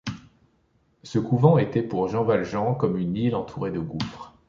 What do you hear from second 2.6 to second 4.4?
comme une île entourée de gouffres.